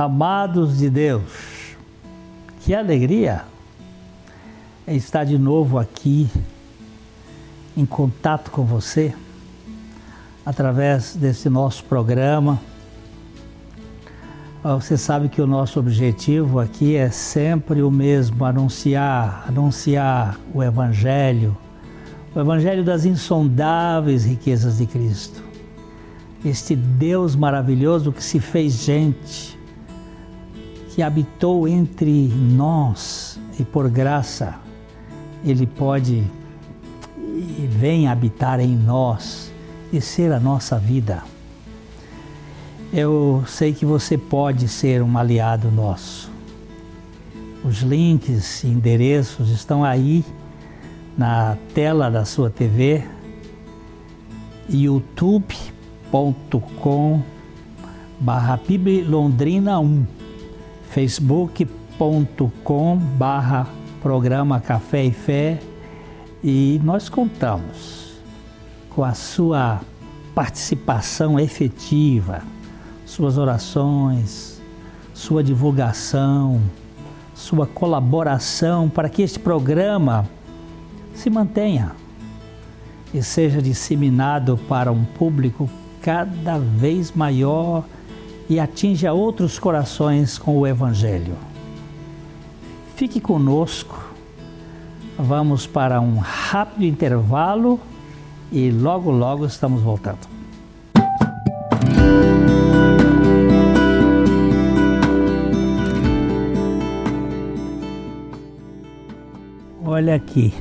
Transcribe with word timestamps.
Amados 0.00 0.78
de 0.78 0.88
Deus. 0.88 1.76
Que 2.62 2.74
alegria 2.74 3.42
estar 4.88 5.24
de 5.24 5.36
novo 5.36 5.78
aqui 5.78 6.26
em 7.76 7.84
contato 7.84 8.50
com 8.50 8.64
você 8.64 9.14
através 10.44 11.14
desse 11.14 11.50
nosso 11.50 11.84
programa. 11.84 12.58
Ah, 14.64 14.76
você 14.76 14.96
sabe 14.96 15.28
que 15.28 15.42
o 15.42 15.46
nosso 15.46 15.78
objetivo 15.78 16.60
aqui 16.60 16.96
é 16.96 17.10
sempre 17.10 17.82
o 17.82 17.90
mesmo, 17.90 18.42
anunciar, 18.46 19.44
anunciar 19.46 20.40
o 20.54 20.62
evangelho, 20.62 21.54
o 22.34 22.40
evangelho 22.40 22.82
das 22.82 23.04
insondáveis 23.04 24.24
riquezas 24.24 24.78
de 24.78 24.86
Cristo 24.86 25.50
este 26.44 26.74
Deus 26.74 27.36
maravilhoso 27.36 28.12
que 28.12 28.24
se 28.24 28.40
fez 28.40 28.72
gente, 28.84 29.58
habitou 31.02 31.66
entre 31.66 32.28
nós 32.28 33.38
e 33.58 33.64
por 33.64 33.88
graça 33.88 34.58
ele 35.44 35.66
pode 35.66 36.24
e 37.16 37.66
vem 37.70 38.08
habitar 38.08 38.60
em 38.60 38.76
nós 38.76 39.52
e 39.92 40.00
ser 40.00 40.32
a 40.32 40.40
nossa 40.40 40.78
vida. 40.78 41.22
Eu 42.92 43.44
sei 43.46 43.72
que 43.72 43.86
você 43.86 44.18
pode 44.18 44.68
ser 44.68 45.02
um 45.02 45.16
aliado 45.16 45.70
nosso. 45.70 46.30
Os 47.64 47.80
links 47.80 48.64
e 48.64 48.68
endereços 48.68 49.50
estão 49.50 49.84
aí 49.84 50.24
na 51.16 51.56
tela 51.74 52.10
da 52.10 52.24
sua 52.24 52.50
TV, 52.50 53.04
YouTube 54.68 55.54
facebook.com 56.10 57.22
barra 58.20 58.60
Londrina 59.06 59.78
1 59.78 60.19
facebook.com 60.90 62.96
barra 62.96 63.66
programa 64.02 64.60
Café 64.60 65.04
e 65.04 65.12
Fé 65.12 65.60
e 66.42 66.80
nós 66.82 67.08
contamos 67.08 68.14
com 68.88 69.04
a 69.04 69.14
sua 69.14 69.80
participação 70.34 71.38
efetiva, 71.38 72.42
suas 73.06 73.38
orações, 73.38 74.60
sua 75.14 75.44
divulgação, 75.44 76.60
sua 77.34 77.66
colaboração 77.66 78.88
para 78.88 79.08
que 79.08 79.22
este 79.22 79.38
programa 79.38 80.28
se 81.14 81.30
mantenha 81.30 81.92
e 83.14 83.22
seja 83.22 83.62
disseminado 83.62 84.58
para 84.68 84.90
um 84.90 85.04
público 85.04 85.70
cada 86.02 86.58
vez 86.58 87.12
maior 87.12 87.84
e 88.50 88.58
atinja 88.58 89.12
outros 89.12 89.60
corações 89.60 90.36
com 90.36 90.58
o 90.58 90.66
Evangelho. 90.66 91.36
Fique 92.96 93.20
conosco, 93.20 93.96
vamos 95.16 95.68
para 95.68 96.00
um 96.00 96.18
rápido 96.18 96.84
intervalo 96.84 97.78
e 98.50 98.72
logo, 98.72 99.12
logo 99.12 99.46
estamos 99.46 99.80
voltando. 99.82 100.28
Olha 109.84 110.16
aqui. 110.16 110.52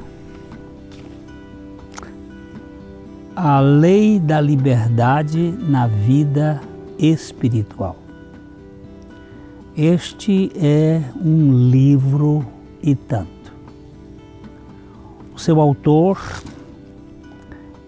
a 3.41 3.61
lei 3.61 4.19
da 4.19 4.41
liberdade 4.41 5.57
na 5.61 5.88
vida 5.88 6.59
espiritual. 6.99 7.95
Este 9.75 10.51
é 10.55 11.01
um 11.15 11.69
livro 11.69 12.45
e 12.83 12.93
tanto. 12.95 13.53
O 15.33 15.39
seu 15.39 15.61
autor 15.61 16.19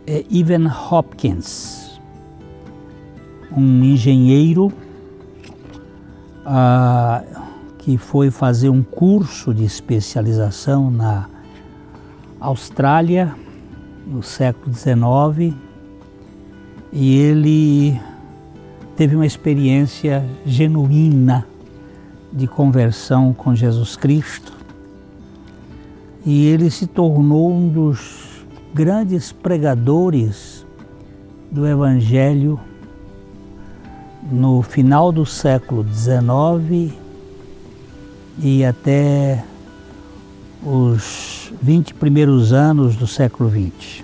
é 0.07 0.23
Evan 0.31 0.67
Hopkins, 0.67 1.99
um 3.51 3.83
engenheiro 3.83 4.71
ah, 6.45 7.23
que 7.77 7.97
foi 7.97 8.31
fazer 8.31 8.69
um 8.69 8.81
curso 8.81 9.53
de 9.53 9.65
especialização 9.65 10.89
na 10.89 11.27
Austrália 12.39 13.35
no 14.07 14.23
século 14.23 14.73
XIX 14.73 15.53
e 16.91 17.17
ele 17.17 18.01
teve 19.01 19.15
uma 19.15 19.25
experiência 19.25 20.23
genuína 20.45 21.47
de 22.31 22.45
conversão 22.45 23.33
com 23.33 23.55
Jesus 23.55 23.95
Cristo 23.95 24.53
e 26.23 26.45
ele 26.45 26.69
se 26.69 26.85
tornou 26.85 27.51
um 27.51 27.67
dos 27.67 28.45
grandes 28.71 29.31
pregadores 29.31 30.63
do 31.49 31.65
Evangelho 31.65 32.59
no 34.31 34.61
final 34.61 35.11
do 35.11 35.25
século 35.25 35.83
XIX 35.91 36.93
e 38.37 38.63
até 38.63 39.43
os 40.63 41.51
20 41.59 41.95
primeiros 41.95 42.53
anos 42.53 42.95
do 42.95 43.07
século 43.07 43.49
XX. 43.49 44.03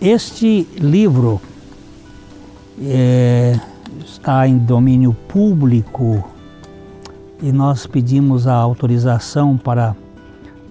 Este 0.00 0.64
livro 0.78 1.40
é, 2.80 3.58
está 4.04 4.46
em 4.46 4.58
domínio 4.58 5.14
público 5.28 6.24
e 7.42 7.52
nós 7.52 7.86
pedimos 7.86 8.46
a 8.46 8.54
autorização 8.54 9.56
para 9.56 9.94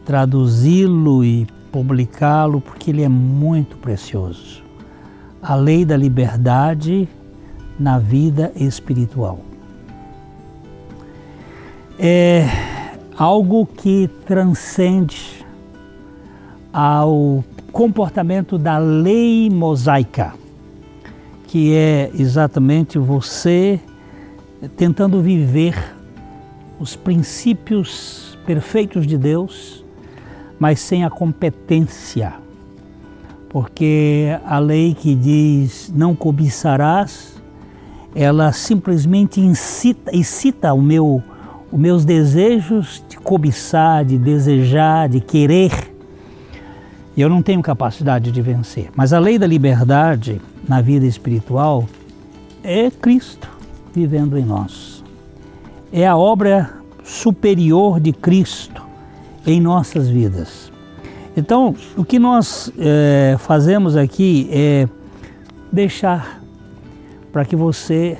traduzi-lo 0.05 1.23
e 1.23 1.47
publicá-lo 1.71 2.61
porque 2.61 2.91
ele 2.91 3.03
é 3.03 3.09
muito 3.09 3.77
precioso. 3.77 4.63
A 5.41 5.55
lei 5.55 5.85
da 5.85 5.97
liberdade 5.97 7.07
na 7.79 7.99
vida 7.99 8.51
espiritual. 8.55 9.39
É, 11.99 12.47
algo 13.17 13.65
que 13.65 14.09
transcende 14.25 15.45
ao 16.73 17.43
comportamento 17.71 18.57
da 18.57 18.77
lei 18.77 19.49
mosaica, 19.49 20.33
que 21.47 21.73
é 21.73 22.11
exatamente 22.17 22.97
você 22.97 23.79
tentando 24.75 25.21
viver 25.21 25.95
os 26.79 26.95
princípios 26.95 28.37
perfeitos 28.45 29.05
de 29.07 29.17
Deus, 29.17 29.83
mas 30.59 30.79
sem 30.79 31.03
a 31.03 31.09
competência. 31.09 32.33
Porque 33.49 34.27
a 34.45 34.59
lei 34.59 34.93
que 34.93 35.15
diz 35.15 35.91
não 35.95 36.15
cobiçarás, 36.15 37.41
ela 38.13 38.51
simplesmente 38.51 39.39
incita, 39.39 40.15
incita 40.15 40.73
o 40.73 40.81
meu 40.81 41.23
os 41.71 41.79
meus 41.79 42.05
desejos 42.05 43.03
de 43.09 43.17
cobiçar, 43.17 44.05
de 44.05 44.17
desejar, 44.17 45.09
de 45.09 45.19
querer, 45.19 45.94
e 47.15 47.21
eu 47.21 47.29
não 47.29 47.41
tenho 47.41 47.61
capacidade 47.61 48.31
de 48.31 48.41
vencer. 48.41 48.89
Mas 48.95 49.13
a 49.13 49.19
lei 49.19 49.39
da 49.39 49.47
liberdade 49.47 50.41
na 50.67 50.81
vida 50.81 51.05
espiritual 51.05 51.87
é 52.63 52.91
Cristo 52.91 53.49
vivendo 53.93 54.37
em 54.37 54.43
nós. 54.43 55.03
É 55.91 56.05
a 56.05 56.17
obra 56.17 56.73
superior 57.03 57.99
de 57.99 58.11
Cristo 58.11 58.81
em 59.45 59.61
nossas 59.61 60.09
vidas. 60.09 60.71
Então, 61.37 61.75
o 61.95 62.03
que 62.03 62.17
nós 62.17 62.71
é, 62.77 63.35
fazemos 63.39 63.95
aqui 63.95 64.49
é 64.51 64.87
deixar 65.71 66.41
para 67.31 67.45
que 67.45 67.55
você 67.55 68.17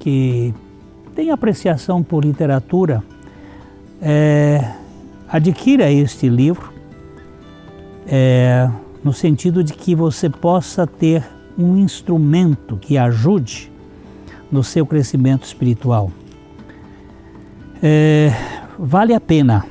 que 0.00 0.54
tem 1.14 1.30
apreciação 1.30 2.02
por 2.02 2.24
literatura, 2.24 3.02
é, 4.00 4.72
adquira 5.28 5.90
este 5.90 6.28
livro, 6.28 6.75
é, 8.06 8.70
no 9.02 9.12
sentido 9.12 9.62
de 9.62 9.72
que 9.72 9.94
você 9.94 10.30
possa 10.30 10.86
ter 10.86 11.24
um 11.58 11.76
instrumento 11.76 12.76
que 12.76 12.96
ajude 12.96 13.70
no 14.50 14.62
seu 14.62 14.86
crescimento 14.86 15.44
espiritual. 15.44 16.10
É, 17.82 18.32
vale 18.78 19.14
a 19.14 19.20
pena 19.20 19.66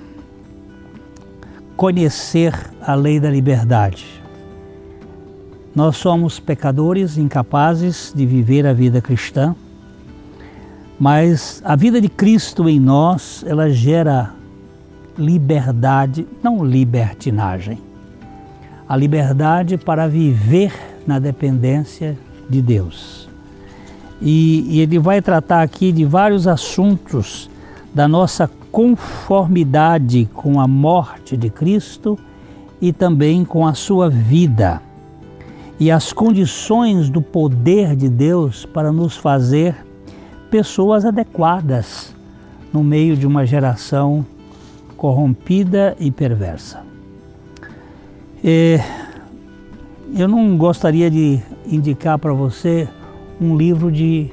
conhecer 1.75 2.53
a 2.81 2.93
lei 2.95 3.19
da 3.19 3.29
liberdade. 3.29 4.05
Nós 5.75 5.97
somos 5.97 6.39
pecadores 6.39 7.17
incapazes 7.17 8.13
de 8.15 8.25
viver 8.25 8.65
a 8.65 8.73
vida 8.73 9.01
cristã 9.01 9.55
mas 10.99 11.61
a 11.65 11.75
vida 11.75 11.99
de 11.99 12.07
Cristo 12.07 12.69
em 12.69 12.79
nós, 12.79 13.43
ela 13.45 13.69
gera 13.69 14.33
liberdade, 15.17 16.25
não 16.41 16.63
libertinagem. 16.63 17.79
A 18.87 18.95
liberdade 18.95 19.77
para 19.77 20.07
viver 20.07 20.73
na 21.05 21.19
dependência 21.19 22.17
de 22.49 22.61
Deus. 22.61 23.27
E, 24.21 24.65
e 24.69 24.81
ele 24.81 24.99
vai 24.99 25.21
tratar 25.21 25.61
aqui 25.61 25.91
de 25.91 26.05
vários 26.05 26.47
assuntos 26.47 27.49
da 27.93 28.07
nossa 28.07 28.49
conformidade 28.71 30.29
com 30.33 30.59
a 30.59 30.67
morte 30.67 31.35
de 31.35 31.49
Cristo 31.49 32.17
e 32.81 32.91
também 32.91 33.43
com 33.43 33.65
a 33.65 33.73
sua 33.73 34.09
vida 34.09 34.81
e 35.79 35.91
as 35.91 36.13
condições 36.13 37.09
do 37.09 37.21
poder 37.21 37.95
de 37.95 38.07
Deus 38.07 38.65
para 38.65 38.91
nos 38.91 39.17
fazer 39.17 39.75
pessoas 40.49 41.05
adequadas 41.05 42.15
no 42.71 42.83
meio 42.83 43.17
de 43.17 43.27
uma 43.27 43.45
geração 43.45 44.25
corrompida 44.95 45.95
e 45.99 46.09
perversa. 46.11 46.94
É, 48.47 48.79
eu 50.15 50.27
não 50.27 50.55
gostaria 50.55 51.09
de 51.09 51.39
indicar 51.65 52.19
para 52.19 52.31
você 52.31 52.87
um 53.41 53.57
livro 53.57 53.91
de 53.91 54.29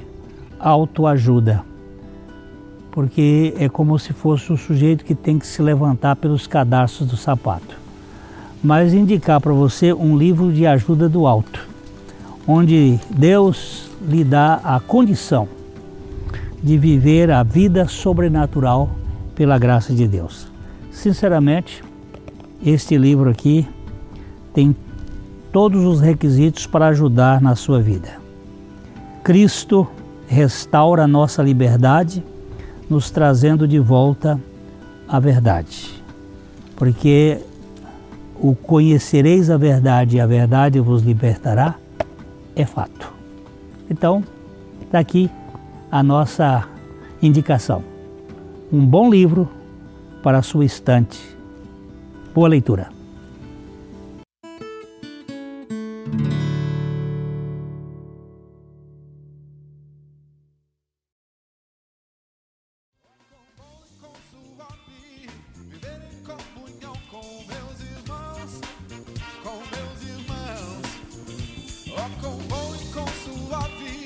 autoajuda, 0.59 1.65
porque 2.91 3.55
é 3.57 3.67
como 3.67 3.97
se 3.97 4.13
fosse 4.13 4.53
o 4.53 4.57
sujeito 4.57 5.03
que 5.03 5.15
tem 5.15 5.39
que 5.39 5.47
se 5.47 5.63
levantar 5.63 6.15
pelos 6.17 6.45
cadastros 6.45 7.09
do 7.09 7.17
sapato. 7.17 7.75
Mas 8.63 8.93
indicar 8.93 9.41
para 9.41 9.51
você 9.51 9.91
um 9.91 10.15
livro 10.15 10.53
de 10.53 10.67
ajuda 10.67 11.09
do 11.09 11.25
alto, 11.25 11.67
onde 12.47 12.99
Deus 13.09 13.89
lhe 14.07 14.23
dá 14.23 14.61
a 14.63 14.79
condição 14.79 15.47
de 16.61 16.77
viver 16.77 17.31
a 17.31 17.41
vida 17.41 17.87
sobrenatural 17.87 18.91
pela 19.33 19.57
graça 19.57 19.91
de 19.91 20.07
Deus. 20.07 20.47
Sinceramente, 20.91 21.83
este 22.63 22.95
livro 22.95 23.27
aqui 23.27 23.67
tem 24.53 24.75
todos 25.51 25.83
os 25.83 25.99
requisitos 25.99 26.65
para 26.65 26.87
ajudar 26.87 27.41
na 27.41 27.55
sua 27.55 27.81
vida. 27.81 28.21
Cristo 29.23 29.87
restaura 30.27 31.03
a 31.03 31.07
nossa 31.07 31.41
liberdade, 31.41 32.23
nos 32.89 33.09
trazendo 33.09 33.67
de 33.67 33.79
volta 33.79 34.39
a 35.07 35.19
verdade. 35.19 36.01
Porque 36.75 37.39
o 38.39 38.55
conhecereis 38.55 39.49
a 39.49 39.57
verdade 39.57 40.17
e 40.17 40.19
a 40.19 40.27
verdade 40.27 40.79
vos 40.79 41.03
libertará 41.03 41.75
é 42.55 42.65
fato. 42.65 43.13
Então, 43.89 44.23
está 44.81 44.99
aqui 44.99 45.29
a 45.91 46.03
nossa 46.03 46.67
indicação. 47.21 47.83
Um 48.71 48.85
bom 48.85 49.09
livro 49.09 49.47
para 50.21 50.39
a 50.39 50.41
sua 50.41 50.65
estante. 50.65 51.19
Boa 52.33 52.47
leitura. 52.47 52.92
Com 72.21 72.37
bons 72.47 72.81
e 72.81 72.85
com 72.93 73.05
sua 73.07 73.59
vida. 73.79 74.02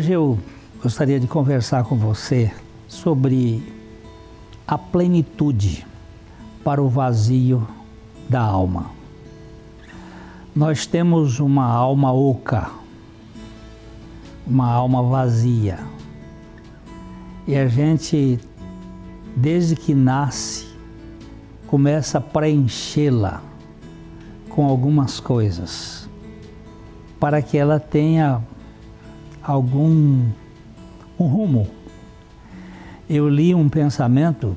Hoje 0.00 0.12
eu 0.12 0.38
gostaria 0.82 1.20
de 1.20 1.26
conversar 1.26 1.84
com 1.84 1.94
você 1.94 2.50
sobre 2.88 3.62
a 4.66 4.78
plenitude 4.78 5.86
para 6.64 6.82
o 6.82 6.88
vazio 6.88 7.68
da 8.26 8.40
alma. 8.40 8.90
Nós 10.56 10.86
temos 10.86 11.38
uma 11.38 11.66
alma 11.66 12.14
oca, 12.14 12.70
uma 14.46 14.72
alma 14.72 15.02
vazia. 15.02 15.80
E 17.46 17.54
a 17.54 17.68
gente, 17.68 18.40
desde 19.36 19.76
que 19.76 19.94
nasce, 19.94 20.66
começa 21.66 22.16
a 22.16 22.22
preenchê-la 22.22 23.42
com 24.48 24.64
algumas 24.64 25.20
coisas, 25.20 26.08
para 27.20 27.42
que 27.42 27.58
ela 27.58 27.78
tenha 27.78 28.42
algum 29.50 30.30
um 31.18 31.26
rumo. 31.26 31.68
Eu 33.08 33.28
li 33.28 33.54
um 33.54 33.68
pensamento 33.68 34.56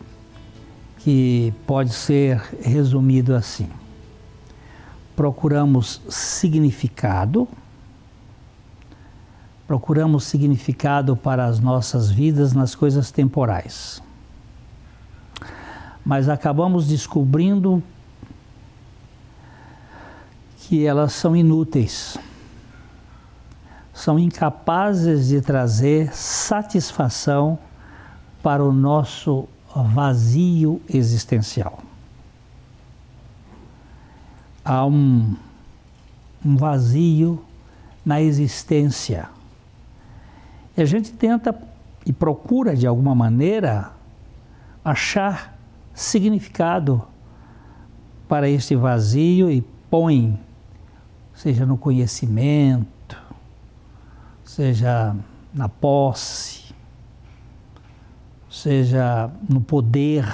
que 0.99 1.53
pode 1.65 1.91
ser 1.91 2.37
resumido 2.61 3.35
assim: 3.35 3.67
procuramos 5.15 6.01
significado, 6.07 7.47
procuramos 9.67 10.25
significado 10.25 11.17
para 11.17 11.45
as 11.45 11.59
nossas 11.59 12.11
vidas 12.11 12.53
nas 12.53 12.75
coisas 12.75 13.09
temporais, 13.09 14.01
mas 16.05 16.29
acabamos 16.29 16.87
descobrindo 16.87 17.81
que 20.59 20.85
elas 20.85 21.13
são 21.13 21.35
inúteis 21.35 22.17
são 23.93 24.17
incapazes 24.17 25.27
de 25.27 25.39
trazer 25.39 26.13
satisfação 26.13 27.59
para 28.41 28.63
o 28.63 28.73
nosso 28.73 29.47
vazio 29.73 30.81
existencial. 30.89 31.79
Há 34.65 34.85
um, 34.85 35.35
um 36.43 36.57
vazio 36.57 37.43
na 38.03 38.19
existência. 38.19 39.29
E 40.75 40.81
a 40.81 40.85
gente 40.85 41.11
tenta 41.11 41.55
e 42.05 42.11
procura, 42.11 42.75
de 42.75 42.85
alguma 42.85 43.15
maneira, 43.15 43.91
achar 44.83 45.57
significado 45.93 47.01
para 48.27 48.49
este 48.49 48.75
vazio 48.75 49.49
e 49.49 49.61
põe, 49.89 50.37
seja 51.33 51.65
no 51.65 51.77
conhecimento, 51.77 52.92
seja 54.45 55.15
na 55.53 55.69
posse, 55.69 56.73
seja 58.49 59.29
no 59.49 59.61
poder, 59.61 60.25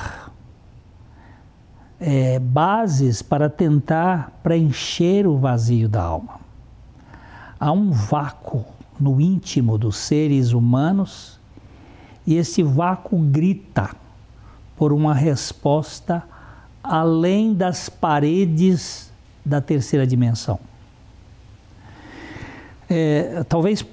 é, 2.00 2.39
bases 2.39 3.22
para 3.22 3.50
tentar 3.50 4.39
preencher 4.42 5.28
o 5.28 5.38
vazio 5.38 5.89
da 5.89 6.01
alma. 6.01 6.39
Há 7.60 7.72
um 7.72 7.92
vácuo 7.92 8.66
no 9.00 9.20
íntimo 9.20 9.78
dos 9.78 9.98
seres 9.98 10.54
humanos 10.54 11.39
e 12.25 12.36
esse 12.36 12.63
vácuo 12.63 13.20
grita 13.20 13.89
por 14.78 14.94
uma 14.94 15.13
resposta 15.13 16.24
além 16.84 17.54
das 17.54 17.89
paredes 17.89 19.12
da 19.46 19.60
terceira 19.60 20.08
dimensão. 20.08 20.60
É, 22.89 23.44
talvez 23.48 23.86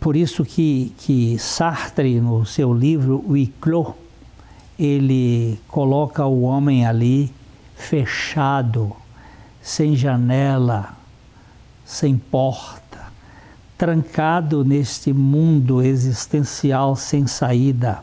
por 0.00 0.16
isso 0.16 0.44
que, 0.44 0.94
que 0.98 1.38
Sartre, 1.38 2.20
no 2.20 2.46
seu 2.46 2.72
livro 2.72 3.24
O 3.26 3.36
Iclô, 3.36 3.94
ele 4.78 5.58
coloca 5.66 6.24
o 6.24 6.42
homem 6.42 6.86
ali 6.86 7.32
fechado, 7.74 8.92
sem 9.60 9.96
janela, 9.96 10.96
sem 11.84 12.16
porta, 12.16 13.12
trancado 13.76 14.64
neste 14.64 15.12
mundo 15.12 15.82
existencial 15.82 16.94
sem 16.94 17.26
saída. 17.26 18.00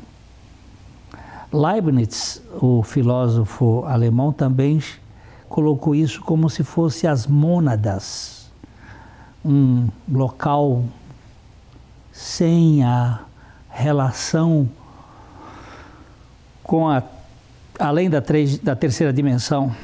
Leibniz, 1.52 2.42
o 2.62 2.84
filósofo 2.84 3.86
alemão, 3.86 4.34
também 4.34 4.82
colocou 5.48 5.96
isso 5.96 6.22
como 6.22 6.50
se 6.50 6.64
fosse 6.64 7.08
as 7.08 7.26
mônadas, 7.26 8.52
um 9.44 9.88
local 10.12 10.84
sem 12.16 12.82
a 12.82 13.20
relação 13.70 14.70
com 16.64 16.88
a 16.88 17.04
além 17.78 18.10
da, 18.10 18.22
três, 18.22 18.58
da 18.58 18.74
terceira 18.74 19.12
dimensão. 19.12 19.76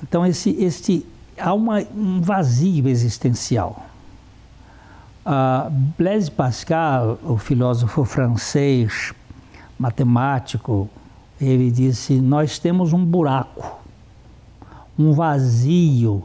Então 0.00 0.24
esse, 0.24 0.50
este 0.50 1.04
há 1.36 1.52
uma, 1.52 1.80
um 1.80 2.20
vazio 2.20 2.88
existencial. 2.88 3.84
Uh, 5.26 5.68
Blaise 5.98 6.30
Pascal, 6.30 7.18
o 7.24 7.36
filósofo 7.36 8.04
francês, 8.04 9.12
matemático, 9.76 10.88
ele 11.40 11.72
disse: 11.72 12.20
Nós 12.20 12.60
temos 12.60 12.92
um 12.92 13.04
buraco, 13.04 13.80
um 14.96 15.12
vazio 15.12 16.22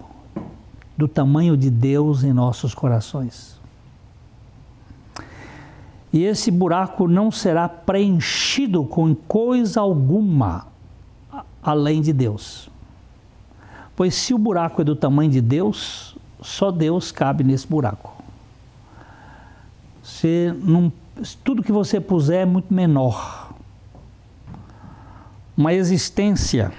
do 0.95 1.07
tamanho 1.07 1.57
de 1.57 1.71
Deus 1.71 2.23
em 2.23 2.31
nossos 2.31 2.75
corações. 2.75 3.57
E 6.17 6.23
esse 6.23 6.49
buraco 6.49 7.07
não 7.07 7.29
será 7.29 7.69
preenchido 7.69 8.83
com 8.83 9.13
coisa 9.13 9.81
alguma 9.81 10.65
além 11.61 12.01
de 12.01 12.11
Deus. 12.11 12.71
Pois 13.95 14.15
se 14.15 14.33
o 14.33 14.37
buraco 14.39 14.81
é 14.81 14.83
do 14.83 14.95
tamanho 14.95 15.29
de 15.29 15.39
Deus, 15.39 16.17
só 16.41 16.71
Deus 16.71 17.11
cabe 17.11 17.43
nesse 17.43 17.67
buraco. 17.67 18.17
Não, 20.63 20.91
tudo 21.43 21.61
que 21.61 21.71
você 21.71 22.01
puser 22.01 22.41
é 22.41 22.45
muito 22.45 22.73
menor. 22.73 23.53
Uma 25.55 25.71
existência 25.71 26.73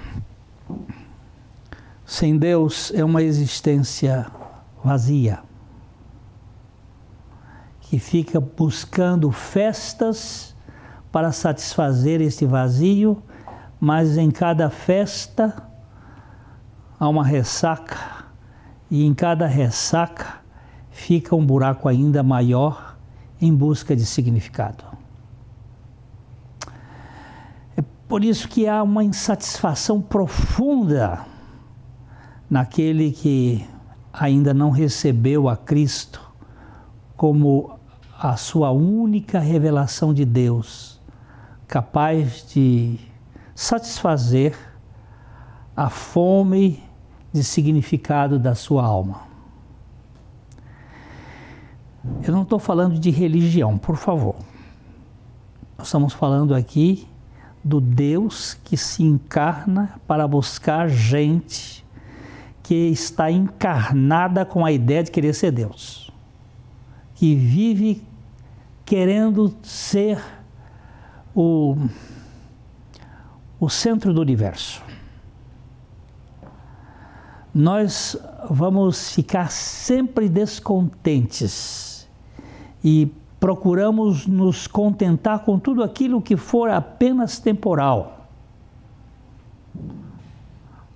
sem 2.05 2.37
Deus 2.37 2.91
é 2.93 3.05
uma 3.05 3.23
existência 3.23 4.29
vazia, 4.83 5.39
que 7.89 7.97
fica 7.97 8.39
buscando 8.39 9.31
festas 9.31 10.55
para 11.11 11.31
satisfazer 11.31 12.21
este 12.21 12.45
vazio, 12.45 13.23
mas 13.79 14.15
em 14.15 14.29
cada 14.29 14.69
festa 14.69 15.67
há 16.99 17.09
uma 17.09 17.25
ressaca, 17.25 17.97
e 18.91 19.03
em 19.03 19.11
cada 19.11 19.47
ressaca 19.47 20.35
fica 20.91 21.35
um 21.35 21.43
buraco 21.43 21.87
ainda 21.87 22.21
maior 22.21 22.95
em 23.41 23.51
busca 23.51 23.95
de 23.95 24.05
significado. 24.05 24.83
É 27.75 27.81
por 28.07 28.23
isso 28.23 28.47
que 28.47 28.67
há 28.67 28.83
uma 28.83 29.03
insatisfação 29.03 29.99
profunda 29.99 31.25
naquele 32.47 33.11
que 33.11 33.67
ainda 34.13 34.53
não 34.53 34.69
recebeu 34.69 35.49
a 35.49 35.57
Cristo 35.57 36.21
como 37.15 37.78
a 38.21 38.35
sua 38.35 38.69
única 38.69 39.39
revelação 39.39 40.13
de 40.13 40.25
Deus, 40.25 40.99
capaz 41.65 42.45
de 42.53 42.99
satisfazer 43.55 44.57
a 45.73 45.89
fome 45.89 46.83
de 47.31 47.41
significado 47.45 48.37
da 48.37 48.55
sua 48.55 48.83
alma. 48.83 49.21
Eu 52.21 52.33
não 52.33 52.41
estou 52.41 52.59
falando 52.59 52.99
de 52.99 53.09
religião, 53.09 53.77
por 53.77 53.95
favor. 53.95 54.35
Nós 55.77 55.87
estamos 55.87 56.11
falando 56.11 56.53
aqui 56.53 57.07
do 57.63 57.79
Deus 57.79 58.53
que 58.65 58.75
se 58.75 59.01
encarna 59.01 59.97
para 60.05 60.27
buscar 60.27 60.89
gente 60.89 61.85
que 62.61 62.73
está 62.89 63.31
encarnada 63.31 64.43
com 64.43 64.65
a 64.65 64.73
ideia 64.73 65.03
de 65.03 65.09
querer 65.09 65.33
ser 65.33 65.51
Deus, 65.51 66.11
que 67.15 67.33
vive 67.33 68.08
querendo 68.89 69.53
ser 69.61 70.19
o, 71.35 71.77
o 73.59 73.69
centro 73.69 74.11
do 74.11 74.19
universo 74.19 74.81
nós 77.53 78.17
vamos 78.49 79.11
ficar 79.13 79.51
sempre 79.51 80.27
descontentes 80.27 82.09
e 82.83 83.11
procuramos 83.39 84.25
nos 84.25 84.65
contentar 84.65 85.45
com 85.45 85.59
tudo 85.59 85.83
aquilo 85.83 86.19
que 86.19 86.35
for 86.35 86.71
apenas 86.71 87.37
temporal. 87.37 88.27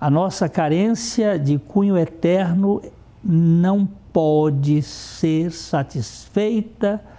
A 0.02 0.10
nossa 0.10 0.50
carência 0.50 1.38
de 1.38 1.60
cunho 1.60 1.96
eterno 1.96 2.82
não 3.24 3.88
pode 4.12 4.82
ser 4.82 5.52
satisfeita 5.52 7.12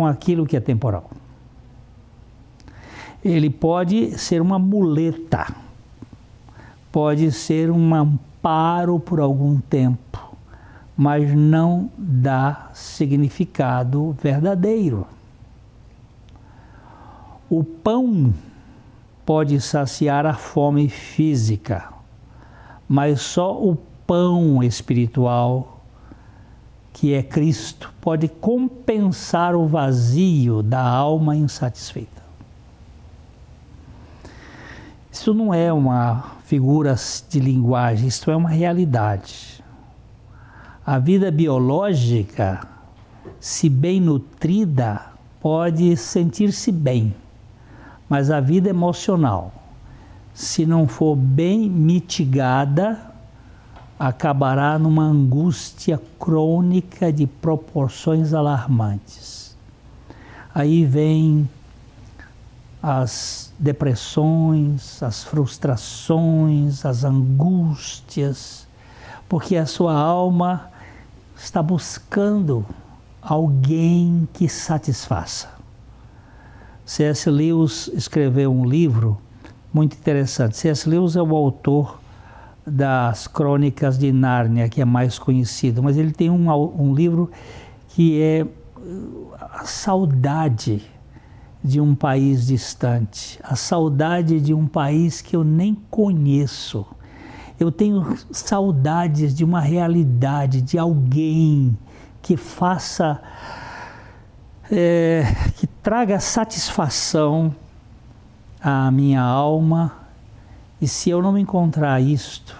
com 0.00 0.06
aquilo 0.06 0.46
que 0.46 0.56
é 0.56 0.60
temporal. 0.60 1.10
Ele 3.22 3.50
pode 3.50 4.18
ser 4.18 4.40
uma 4.40 4.58
muleta, 4.58 5.54
pode 6.90 7.30
ser 7.30 7.70
uma 7.70 8.10
paro 8.40 8.98
por 8.98 9.20
algum 9.20 9.60
tempo, 9.60 10.34
mas 10.96 11.34
não 11.34 11.90
dá 11.98 12.70
significado 12.72 14.16
verdadeiro. 14.22 15.06
O 17.50 17.62
pão 17.62 18.32
pode 19.26 19.60
saciar 19.60 20.24
a 20.24 20.32
fome 20.32 20.88
física, 20.88 21.92
mas 22.88 23.20
só 23.20 23.54
o 23.54 23.76
pão 24.06 24.62
espiritual, 24.62 25.69
que 27.00 27.14
é 27.14 27.22
Cristo, 27.22 27.90
pode 27.98 28.28
compensar 28.28 29.56
o 29.56 29.66
vazio 29.66 30.62
da 30.62 30.82
alma 30.82 31.34
insatisfeita. 31.34 32.22
Isso 35.10 35.32
não 35.32 35.54
é 35.54 35.72
uma 35.72 36.32
figura 36.44 36.94
de 37.30 37.40
linguagem, 37.40 38.06
isso 38.06 38.30
é 38.30 38.36
uma 38.36 38.50
realidade. 38.50 39.64
A 40.84 40.98
vida 40.98 41.30
biológica, 41.30 42.68
se 43.40 43.70
bem 43.70 43.98
nutrida, 43.98 45.00
pode 45.40 45.96
sentir-se 45.96 46.70
bem, 46.70 47.14
mas 48.10 48.30
a 48.30 48.40
vida 48.40 48.68
emocional, 48.68 49.54
se 50.34 50.66
não 50.66 50.86
for 50.86 51.16
bem 51.16 51.66
mitigada, 51.70 53.09
acabará 54.00 54.78
numa 54.78 55.02
angústia 55.02 56.00
crônica 56.18 57.12
de 57.12 57.26
proporções 57.26 58.32
alarmantes. 58.32 59.54
Aí 60.54 60.86
vem 60.86 61.46
as 62.82 63.52
depressões, 63.58 65.02
as 65.02 65.22
frustrações, 65.22 66.86
as 66.86 67.04
angústias, 67.04 68.66
porque 69.28 69.54
a 69.54 69.66
sua 69.66 69.92
alma 69.92 70.70
está 71.36 71.62
buscando 71.62 72.64
alguém 73.20 74.26
que 74.32 74.48
satisfaça. 74.48 75.50
C.S. 76.86 77.28
Lewis 77.28 77.90
escreveu 77.92 78.50
um 78.50 78.64
livro 78.64 79.20
muito 79.70 79.94
interessante. 79.94 80.56
C.S. 80.56 80.88
Lewis 80.88 81.16
é 81.16 81.22
o 81.22 81.36
autor 81.36 81.99
das 82.70 83.26
Crônicas 83.26 83.98
de 83.98 84.12
Nárnia, 84.12 84.68
que 84.68 84.80
é 84.80 84.84
mais 84.84 85.18
conhecido, 85.18 85.82
mas 85.82 85.96
ele 85.96 86.12
tem 86.12 86.30
um, 86.30 86.50
um 86.50 86.94
livro 86.94 87.30
que 87.88 88.20
é 88.22 88.46
a 89.40 89.64
saudade 89.64 90.82
de 91.62 91.80
um 91.80 91.94
país 91.94 92.46
distante, 92.46 93.38
a 93.42 93.54
saudade 93.54 94.40
de 94.40 94.54
um 94.54 94.66
país 94.66 95.20
que 95.20 95.36
eu 95.36 95.44
nem 95.44 95.74
conheço. 95.90 96.86
Eu 97.58 97.70
tenho 97.70 98.16
saudades 98.30 99.34
de 99.34 99.44
uma 99.44 99.60
realidade, 99.60 100.62
de 100.62 100.78
alguém 100.78 101.76
que 102.22 102.36
faça, 102.36 103.20
é, 104.70 105.24
que 105.56 105.66
traga 105.66 106.18
satisfação 106.18 107.54
à 108.62 108.90
minha 108.90 109.20
alma. 109.20 109.99
E 110.80 110.88
se 110.88 111.10
eu 111.10 111.20
não 111.20 111.36
encontrar 111.36 112.00
isto, 112.00 112.56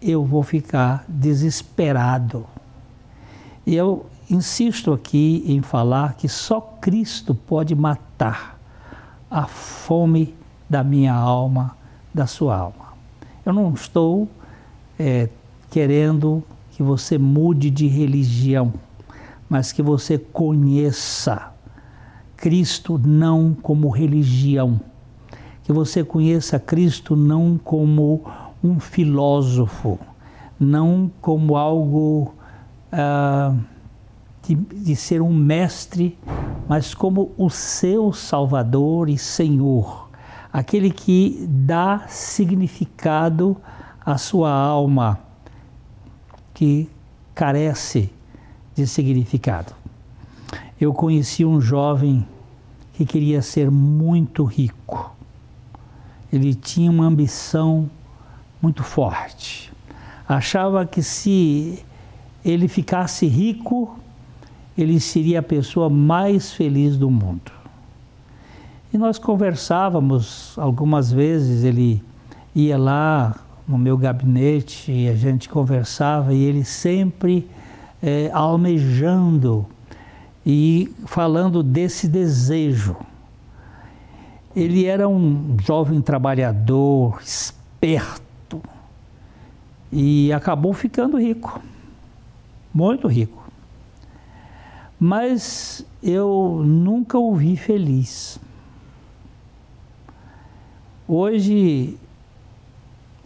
eu 0.00 0.24
vou 0.24 0.42
ficar 0.42 1.04
desesperado. 1.08 2.46
E 3.66 3.74
eu 3.74 4.06
insisto 4.30 4.92
aqui 4.92 5.44
em 5.46 5.60
falar 5.60 6.14
que 6.14 6.28
só 6.28 6.60
Cristo 6.60 7.34
pode 7.34 7.74
matar 7.74 8.58
a 9.30 9.46
fome 9.46 10.34
da 10.68 10.82
minha 10.82 11.12
alma, 11.12 11.76
da 12.12 12.26
sua 12.26 12.56
alma. 12.56 12.94
Eu 13.44 13.52
não 13.52 13.72
estou 13.74 14.28
é, 14.98 15.28
querendo 15.70 16.42
que 16.72 16.82
você 16.82 17.18
mude 17.18 17.70
de 17.70 17.86
religião, 17.86 18.72
mas 19.48 19.72
que 19.72 19.82
você 19.82 20.18
conheça 20.18 21.52
Cristo 22.36 22.98
não 22.98 23.54
como 23.54 23.88
religião, 23.88 24.80
que 25.64 25.72
você 25.72 26.04
conheça 26.04 26.60
Cristo 26.60 27.16
não 27.16 27.58
como 27.58 28.22
um 28.62 28.78
filósofo, 28.78 29.98
não 30.60 31.10
como 31.20 31.56
algo 31.56 32.34
uh, 32.92 33.58
de, 34.46 34.54
de 34.54 34.94
ser 34.94 35.22
um 35.22 35.32
mestre, 35.32 36.18
mas 36.68 36.94
como 36.94 37.32
o 37.36 37.48
seu 37.48 38.12
Salvador 38.12 39.08
e 39.08 39.16
Senhor, 39.16 40.10
aquele 40.52 40.90
que 40.90 41.46
dá 41.48 42.04
significado 42.08 43.56
à 44.04 44.18
sua 44.18 44.52
alma, 44.52 45.18
que 46.52 46.88
carece 47.34 48.12
de 48.74 48.86
significado. 48.86 49.72
Eu 50.78 50.92
conheci 50.92 51.44
um 51.44 51.60
jovem 51.60 52.26
que 52.92 53.04
queria 53.04 53.40
ser 53.42 53.70
muito 53.70 54.44
rico. 54.44 55.13
Ele 56.34 56.54
tinha 56.54 56.90
uma 56.90 57.04
ambição 57.04 57.88
muito 58.60 58.82
forte. 58.82 59.72
Achava 60.28 60.84
que 60.84 61.02
se 61.02 61.84
ele 62.44 62.66
ficasse 62.66 63.26
rico, 63.26 63.98
ele 64.76 64.98
seria 64.98 65.40
a 65.40 65.42
pessoa 65.42 65.88
mais 65.88 66.52
feliz 66.52 66.96
do 66.96 67.10
mundo. 67.10 67.52
E 68.92 68.98
nós 68.98 69.18
conversávamos 69.18 70.54
algumas 70.58 71.12
vezes, 71.12 71.62
ele 71.62 72.02
ia 72.54 72.76
lá 72.78 73.36
no 73.66 73.78
meu 73.78 73.96
gabinete 73.96 74.92
e 74.92 75.08
a 75.08 75.14
gente 75.14 75.48
conversava 75.48 76.34
e 76.34 76.42
ele 76.42 76.64
sempre 76.64 77.48
é, 78.02 78.30
almejando 78.32 79.66
e 80.44 80.92
falando 81.06 81.62
desse 81.62 82.06
desejo. 82.06 82.96
Ele 84.54 84.84
era 84.84 85.08
um 85.08 85.56
jovem 85.60 86.00
trabalhador, 86.00 87.20
esperto 87.20 88.62
e 89.90 90.32
acabou 90.32 90.72
ficando 90.72 91.18
rico, 91.18 91.60
muito 92.72 93.08
rico. 93.08 93.42
Mas 94.98 95.84
eu 96.02 96.62
nunca 96.64 97.18
o 97.18 97.34
vi 97.34 97.56
feliz. 97.56 98.38
Hoje 101.06 101.98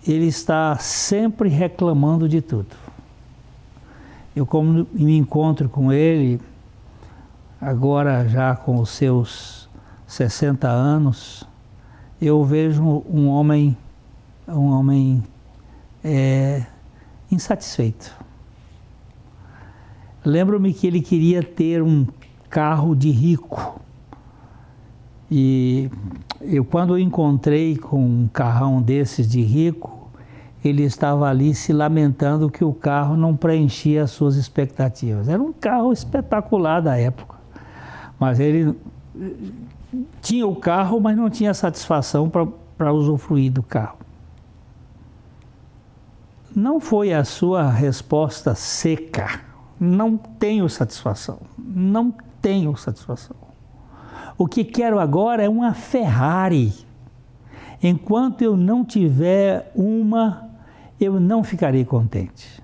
ele 0.07 0.27
está 0.27 0.77
sempre 0.79 1.49
reclamando 1.49 2.29
de 2.29 2.41
tudo. 2.41 2.75
Eu, 4.35 4.47
como 4.47 4.87
me 4.93 5.17
encontro 5.17 5.69
com 5.69 5.93
ele, 5.93 6.41
agora 7.61 8.27
já 8.29 8.55
com 8.55 8.79
os 8.79 8.91
seus 8.91 9.58
60 10.09 10.67
anos, 10.67 11.47
eu 12.21 12.43
vejo 12.43 12.83
um 12.83 13.29
homem, 13.29 13.77
um 14.49 14.73
homem 14.73 15.23
é, 16.03 16.65
insatisfeito. 17.31 18.17
Lembro-me 20.25 20.73
que 20.73 20.87
ele 20.87 21.03
queria 21.03 21.43
ter 21.43 21.83
um 21.83 22.07
carro 22.49 22.97
de 22.97 23.11
rico. 23.11 23.79
E 25.31 25.91
eu, 26.41 26.65
quando 26.65 26.95
eu 26.95 26.99
encontrei 26.99 27.77
com 27.77 28.03
um 28.03 28.29
carrão 28.33 28.81
desses 28.81 29.29
de 29.29 29.43
rico, 29.43 30.11
ele 30.65 30.85
estava 30.85 31.29
ali 31.29 31.55
se 31.55 31.71
lamentando 31.71 32.51
que 32.51 32.65
o 32.65 32.73
carro 32.73 33.15
não 33.15 33.37
preenchia 33.37 34.05
as 34.05 34.11
suas 34.11 34.37
expectativas. 34.37 35.29
Era 35.29 35.43
um 35.43 35.53
carro 35.53 35.93
espetacular 35.93 36.81
da 36.81 36.97
época, 36.97 37.37
mas 38.19 38.41
ele 38.41 38.75
tinha 40.21 40.47
o 40.47 40.55
carro, 40.55 41.01
mas 41.01 41.17
não 41.17 41.31
tinha 41.31 41.55
satisfação 41.55 42.31
para 42.77 42.93
usufruir 42.93 43.51
do 43.53 43.63
carro. 43.63 43.99
Não 46.55 46.81
foi 46.81 47.13
a 47.13 47.25
sua 47.25 47.71
resposta 47.71 48.55
seca. 48.55 49.41
Não 49.79 50.17
tenho 50.17 50.69
satisfação. 50.69 51.41
Não 51.57 52.13
tenho 52.43 52.77
satisfação. 52.77 53.37
O 54.37 54.47
que 54.47 54.65
quero 54.65 54.99
agora 54.99 55.45
é 55.45 55.49
uma 55.49 55.73
Ferrari. 55.75 56.73
Enquanto 57.83 58.43
eu 58.43 58.57
não 58.57 58.85
tiver 58.85 59.71
uma, 59.75 60.51
eu 61.01 61.21
não 61.21 61.45
ficarei 61.45 61.85
contente. 61.85 62.63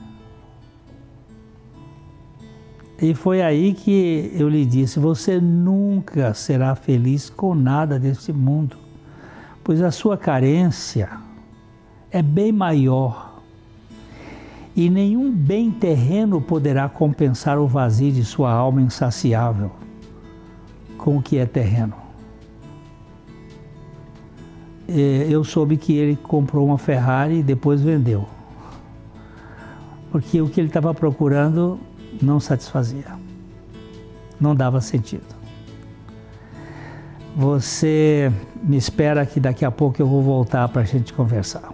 E 3.00 3.12
foi 3.12 3.42
aí 3.42 3.74
que 3.74 4.32
eu 4.34 4.48
lhe 4.48 4.64
disse: 4.64 4.98
você 4.98 5.40
nunca 5.40 6.32
será 6.34 6.74
feliz 6.74 7.28
com 7.28 7.54
nada 7.54 7.98
deste 7.98 8.32
mundo, 8.32 8.76
pois 9.62 9.82
a 9.82 9.90
sua 9.90 10.16
carência 10.16 11.10
é 12.10 12.22
bem 12.22 12.52
maior. 12.52 13.42
E 14.76 14.90
nenhum 14.90 15.30
bem 15.30 15.70
terreno 15.70 16.40
poderá 16.40 16.88
compensar 16.88 17.58
o 17.58 17.66
vazio 17.66 18.10
de 18.10 18.24
sua 18.24 18.52
alma 18.52 18.82
insaciável 18.82 19.70
com 20.98 21.18
o 21.18 21.22
que 21.22 21.38
é 21.38 21.46
terreno. 21.46 21.94
Eu 24.88 25.44
soube 25.44 25.76
que 25.76 25.94
ele 25.94 26.16
comprou 26.16 26.66
uma 26.66 26.76
Ferrari 26.76 27.38
e 27.38 27.42
depois 27.42 27.80
vendeu. 27.80 28.26
Porque 30.10 30.40
o 30.40 30.48
que 30.48 30.60
ele 30.60 30.68
estava 30.68 30.92
procurando 30.92 31.78
não 32.22 32.38
satisfazia. 32.38 33.18
Não 34.40 34.54
dava 34.54 34.80
sentido. 34.80 35.34
Você 37.36 38.32
me 38.62 38.76
espera 38.76 39.26
que 39.26 39.40
daqui 39.40 39.64
a 39.64 39.70
pouco 39.70 40.00
eu 40.00 40.06
vou 40.06 40.22
voltar 40.22 40.68
para 40.68 40.82
a 40.82 40.84
gente 40.84 41.12
conversar. 41.12 41.73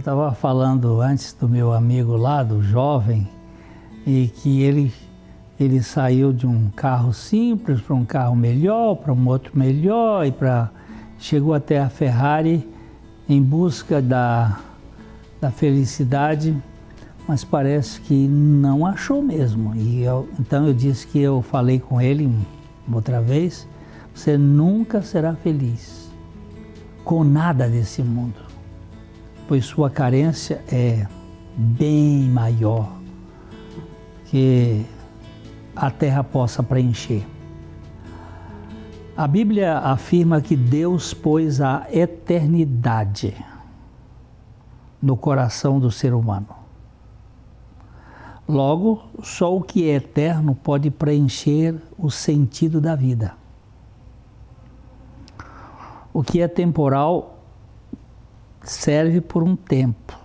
Eu 0.00 0.02
estava 0.02 0.32
falando 0.32 1.02
antes 1.02 1.34
do 1.34 1.46
meu 1.46 1.74
amigo 1.74 2.16
lá, 2.16 2.42
do 2.42 2.62
jovem, 2.62 3.28
e 4.06 4.28
que 4.28 4.62
ele, 4.62 4.90
ele 5.58 5.82
saiu 5.82 6.32
de 6.32 6.46
um 6.46 6.70
carro 6.70 7.12
simples 7.12 7.82
para 7.82 7.94
um 7.94 8.06
carro 8.06 8.34
melhor, 8.34 8.94
para 8.96 9.12
um 9.12 9.28
outro 9.28 9.52
melhor, 9.54 10.26
e 10.26 10.32
para 10.32 10.70
chegou 11.18 11.52
até 11.52 11.78
a 11.78 11.90
Ferrari 11.90 12.66
em 13.28 13.42
busca 13.42 14.00
da, 14.00 14.60
da 15.38 15.50
felicidade, 15.50 16.56
mas 17.28 17.44
parece 17.44 18.00
que 18.00 18.26
não 18.26 18.86
achou 18.86 19.20
mesmo. 19.20 19.76
E 19.76 20.02
eu, 20.02 20.26
então 20.38 20.66
eu 20.66 20.72
disse 20.72 21.06
que 21.06 21.20
eu 21.20 21.42
falei 21.42 21.78
com 21.78 22.00
ele 22.00 22.34
outra 22.90 23.20
vez: 23.20 23.68
você 24.14 24.38
nunca 24.38 25.02
será 25.02 25.34
feliz 25.34 26.10
com 27.04 27.22
nada 27.22 27.68
desse 27.68 28.02
mundo 28.02 28.49
pois 29.50 29.64
sua 29.64 29.90
carência 29.90 30.62
é 30.70 31.08
bem 31.56 32.28
maior 32.28 32.88
que 34.26 34.86
a 35.74 35.90
terra 35.90 36.22
possa 36.22 36.62
preencher. 36.62 37.26
A 39.16 39.26
Bíblia 39.26 39.78
afirma 39.78 40.40
que 40.40 40.54
Deus 40.54 41.12
pôs 41.12 41.60
a 41.60 41.84
eternidade 41.92 43.34
no 45.02 45.16
coração 45.16 45.80
do 45.80 45.90
ser 45.90 46.14
humano. 46.14 46.54
Logo, 48.48 49.02
só 49.20 49.56
o 49.56 49.60
que 49.60 49.90
é 49.90 49.96
eterno 49.96 50.54
pode 50.54 50.92
preencher 50.92 51.74
o 51.98 52.08
sentido 52.08 52.80
da 52.80 52.94
vida. 52.94 53.34
O 56.12 56.22
que 56.22 56.40
é 56.40 56.46
temporal 56.46 57.39
serve 58.62 59.20
por 59.20 59.42
um 59.42 59.56
tempo, 59.56 60.18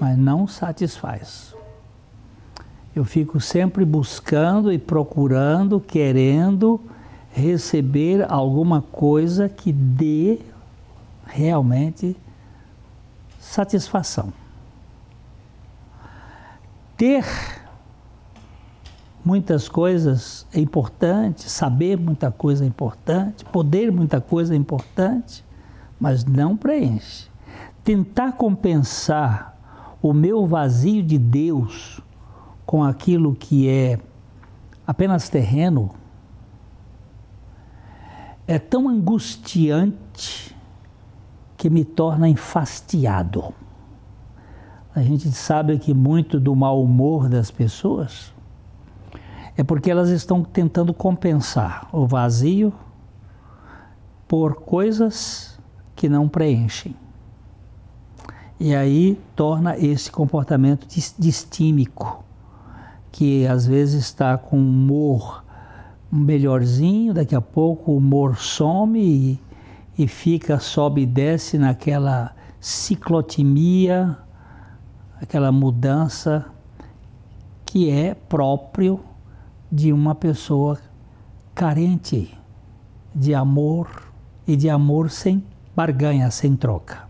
mas 0.00 0.16
não 0.16 0.46
satisfaz. 0.46 1.54
Eu 2.94 3.04
fico 3.04 3.40
sempre 3.40 3.84
buscando 3.84 4.72
e 4.72 4.78
procurando, 4.78 5.80
querendo 5.80 6.80
receber 7.32 8.24
alguma 8.30 8.80
coisa 8.80 9.48
que 9.48 9.72
dê 9.72 10.38
realmente 11.26 12.16
satisfação. 13.40 14.32
Ter 16.96 17.24
muitas 19.24 19.68
coisas 19.68 20.46
é 20.52 20.60
importante, 20.60 21.50
saber 21.50 21.98
muita 21.98 22.30
coisa 22.30 22.62
é 22.62 22.68
importante, 22.68 23.44
poder 23.46 23.90
muita 23.90 24.20
coisa 24.20 24.54
é 24.54 24.56
importante, 24.56 25.44
mas 25.98 26.24
não 26.24 26.56
preenche. 26.56 27.33
Tentar 27.84 28.32
compensar 28.32 29.54
o 30.02 30.12
meu 30.12 30.46
vazio 30.46 31.02
de 31.02 31.18
Deus 31.18 32.00
com 32.66 32.82
aquilo 32.82 33.34
que 33.34 33.68
é 33.68 34.00
apenas 34.86 35.28
terreno 35.28 35.90
é 38.46 38.58
tão 38.58 38.88
angustiante 38.88 40.54
que 41.56 41.70
me 41.70 41.84
torna 41.84 42.28
enfastiado. 42.28 43.54
A 44.94 45.02
gente 45.02 45.30
sabe 45.32 45.78
que 45.78 45.92
muito 45.94 46.38
do 46.38 46.54
mau 46.54 46.82
humor 46.82 47.28
das 47.28 47.50
pessoas 47.50 48.32
é 49.56 49.62
porque 49.62 49.90
elas 49.90 50.08
estão 50.10 50.42
tentando 50.42 50.92
compensar 50.92 51.88
o 51.92 52.06
vazio 52.06 52.72
por 54.26 54.56
coisas 54.56 55.58
que 55.94 56.08
não 56.08 56.28
preenchem. 56.28 56.94
E 58.58 58.74
aí 58.74 59.20
torna 59.34 59.76
esse 59.76 60.10
comportamento 60.10 60.86
distímico, 61.18 62.24
que 63.10 63.46
às 63.46 63.66
vezes 63.66 64.04
está 64.04 64.38
com 64.38 64.56
humor 64.56 65.44
melhorzinho, 66.10 67.12
daqui 67.12 67.34
a 67.34 67.40
pouco 67.40 67.90
o 67.90 67.96
humor 67.96 68.36
some 68.38 69.00
e, 69.00 69.40
e 69.98 70.06
fica, 70.06 70.60
sobe 70.60 71.02
e 71.02 71.06
desce 71.06 71.58
naquela 71.58 72.34
ciclotimia, 72.60 74.16
aquela 75.20 75.50
mudança 75.50 76.46
que 77.66 77.90
é 77.90 78.14
próprio 78.14 79.00
de 79.70 79.92
uma 79.92 80.14
pessoa 80.14 80.78
carente 81.54 82.38
de 83.12 83.34
amor 83.34 84.12
e 84.46 84.54
de 84.54 84.70
amor 84.70 85.10
sem 85.10 85.42
barganha, 85.74 86.30
sem 86.30 86.54
troca. 86.54 87.03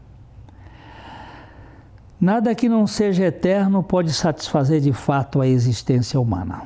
Nada 2.21 2.55
que 2.55 2.69
não 2.69 2.87
seja 2.87 3.25
eterno 3.25 3.83
pode 3.83 4.13
satisfazer 4.13 4.81
de 4.81 4.93
fato 4.93 5.41
a 5.41 5.47
existência 5.47 6.21
humana. 6.21 6.63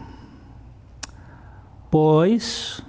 Pois 1.91 2.83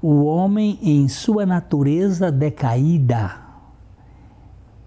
o 0.00 0.24
homem, 0.24 0.78
em 0.80 1.08
sua 1.08 1.44
natureza 1.44 2.30
decaída, 2.30 3.36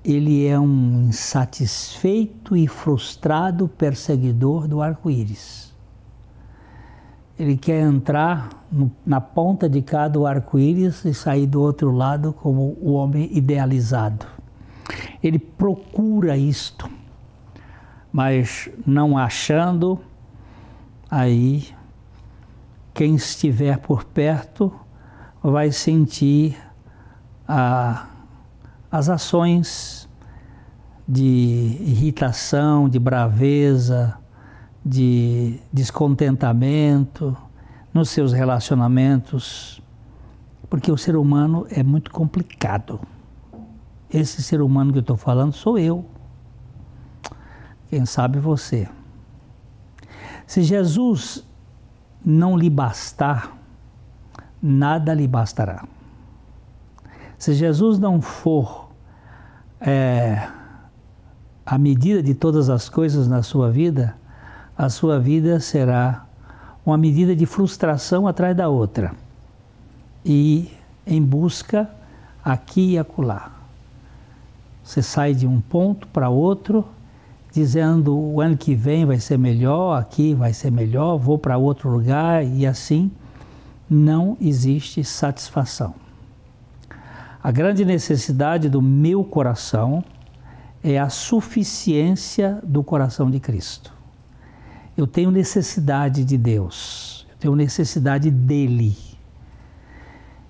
ele 0.04 0.48
é 0.48 0.60
um 0.60 1.08
insatisfeito 1.10 2.56
e 2.56 2.68
frustrado 2.68 3.68
perseguidor 3.68 4.68
do 4.68 4.82
arco-íris. 4.82 5.72
Ele 7.38 7.58
quer 7.58 7.82
entrar 7.82 8.50
no, 8.72 8.92
na 9.06 9.20
ponta 9.20 9.70
de 9.70 9.82
cada 9.82 10.28
arco-íris 10.28 11.06
e 11.06 11.14
sair 11.14 11.46
do 11.46 11.62
outro 11.62 11.92
lado 11.92 12.34
como 12.34 12.78
o 12.82 12.94
homem 12.94 13.30
idealizado. 13.32 14.26
Ele 15.24 15.40
procura 15.40 16.38
isto, 16.38 16.90
mas 18.12 18.70
não 18.86 19.18
achando, 19.18 20.00
aí 21.10 21.68
quem 22.94 23.16
estiver 23.16 23.78
por 23.78 24.04
perto 24.04 24.74
vai 25.42 25.72
sentir 25.72 26.58
a 27.48 28.08
as 28.92 29.08
ações 29.08 30.10
de 31.08 31.78
irritação, 31.80 32.90
de 32.90 33.00
braveza, 33.00 34.18
de 34.86 35.60
descontentamento 35.72 37.36
nos 37.94 38.10
seus 38.10 38.34
relacionamentos, 38.34 39.82
porque 40.70 40.92
o 40.92 40.98
ser 40.98 41.16
humano 41.16 41.66
é 41.70 41.82
muito 41.82 42.12
complicado. 42.12 43.00
Esse 44.14 44.44
ser 44.44 44.62
humano 44.62 44.92
que 44.92 44.98
eu 44.98 45.02
estou 45.02 45.18
falando 45.18 45.54
sou 45.54 45.78
eu. 45.78 46.06
Quem 47.90 48.06
sabe 48.06 48.40
você. 48.40 48.88
Se 50.46 50.64
Jesus 50.64 51.46
não 52.24 52.58
lhe 52.58 52.70
bastar, 52.70 53.58
nada 54.62 55.14
lhe 55.14 55.28
bastará. 55.28 55.86
Se 57.38 57.54
Jesus 57.54 57.98
não 57.98 58.22
for 58.22 58.90
é, 59.80 60.48
a 61.66 61.78
medida 61.78 62.22
de 62.22 62.34
todas 62.34 62.70
as 62.70 62.90
coisas 62.90 63.28
na 63.28 63.42
sua 63.42 63.72
vida, 63.72 64.16
a 64.78 64.90
sua 64.90 65.20
vida 65.20 65.60
será 65.60 66.26
uma 66.86 66.98
medida 66.98 67.36
de 67.36 67.46
frustração 67.46 68.28
atrás 68.28 68.56
da 68.56 68.68
outra 68.68 69.14
e 70.24 70.72
em 71.06 71.22
busca 71.22 71.90
aqui 72.44 72.92
e 72.92 73.00
acolá. 73.00 73.61
Você 74.84 75.02
sai 75.02 75.34
de 75.34 75.48
um 75.48 75.62
ponto 75.62 76.08
para 76.08 76.30
outro, 76.30 76.86
dizendo 77.52 78.18
o 78.18 78.42
ano 78.42 78.58
que 78.58 78.74
vem 78.74 79.06
vai 79.06 79.20
ser 79.20 79.38
melhor, 79.38 80.00
aqui 80.00 80.34
vai 80.34 80.54
ser 80.54 80.72
melhor, 80.72 81.18
vou 81.18 81.38
para 81.38 81.58
outro 81.58 81.90
lugar 81.90 82.46
e 82.46 82.66
assim 82.66 83.12
não 83.90 84.38
existe 84.40 85.04
satisfação. 85.04 85.94
A 87.44 87.52
grande 87.52 87.84
necessidade 87.84 88.70
do 88.70 88.82
meu 88.82 89.24
coração 89.24 90.04
é 90.84 90.98
a 90.98 91.10
suficiência 91.10 92.60
do 92.64 92.84
coração 92.84 93.30
de 93.30 93.40
Cristo. 93.40 93.94
Eu 94.96 95.06
tenho 95.08 95.32
necessidade 95.32 96.24
de 96.24 96.38
Deus, 96.38 97.26
eu 97.32 97.38
tenho 97.38 97.56
necessidade 97.56 98.30
dele, 98.30 98.96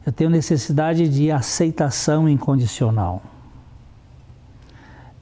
eu 0.06 0.12
tenho 0.12 0.30
necessidade 0.30 1.08
de 1.08 1.32
aceitação 1.32 2.28
incondicional. 2.28 3.22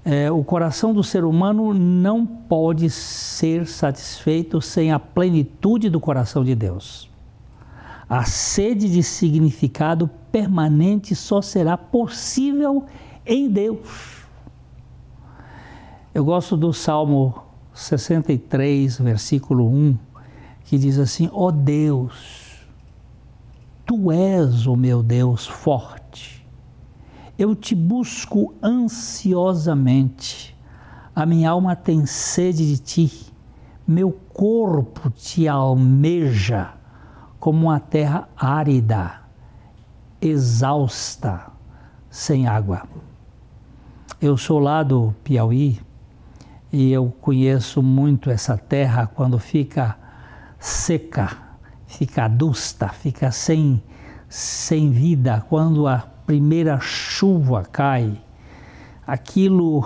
É, 0.03 0.31
o 0.31 0.43
coração 0.43 0.93
do 0.93 1.03
ser 1.03 1.25
humano 1.25 1.73
não 1.73 2.25
pode 2.25 2.89
ser 2.89 3.67
satisfeito 3.67 4.62
sem 4.62 4.91
a 4.91 4.99
plenitude 4.99 5.89
do 5.89 5.99
coração 5.99 6.43
de 6.43 6.55
Deus. 6.55 7.09
A 8.09 8.23
sede 8.23 8.89
de 8.89 9.03
significado 9.03 10.09
permanente 10.31 11.13
só 11.13 11.41
será 11.41 11.77
possível 11.77 12.85
em 13.25 13.49
Deus. 13.49 14.25
Eu 16.13 16.25
gosto 16.25 16.57
do 16.57 16.73
Salmo 16.73 17.43
63, 17.73 18.99
versículo 18.99 19.67
1, 19.67 19.97
que 20.63 20.77
diz 20.77 20.97
assim: 20.97 21.29
Ó 21.31 21.47
oh 21.47 21.51
Deus, 21.51 22.65
tu 23.85 24.12
és 24.12 24.65
o 24.65 24.75
meu 24.75 25.03
Deus 25.03 25.45
forte. 25.45 25.98
Eu 27.39 27.56
te 27.56 27.73
busco 27.73 28.54
ansiosamente. 28.62 30.54
A 31.15 31.25
minha 31.25 31.49
alma 31.52 31.73
tem 31.73 32.06
sede 32.06 32.67
de 32.67 32.78
ti. 32.78 33.34
Meu 33.88 34.12
corpo 34.12 35.10
te 35.10 35.47
almeja 35.47 36.73
como 37.39 37.67
uma 37.67 37.80
terra 37.80 38.28
árida, 38.36 39.21
exausta, 40.21 41.45
sem 42.10 42.45
água. 42.45 42.84
Eu 44.21 44.36
sou 44.36 44.60
lá 44.60 44.84
do 44.84 45.15
Piauí 45.23 45.80
e 46.73 46.91
eu 46.91 47.10
conheço 47.21 47.82
muito 47.82 48.30
essa 48.30 48.58
terra 48.58 49.08
quando 49.08 49.39
fica 49.39 49.97
seca, 50.60 51.38
fica 51.88 52.25
adusta, 52.25 52.89
fica 52.89 53.32
sem, 53.32 53.82
sem 54.28 54.91
vida. 54.91 55.45
Quando 55.47 55.88
a 55.88 56.18
primeira 56.29 56.79
chuva 56.79 57.63
cai, 57.63 58.21
aquilo 59.07 59.83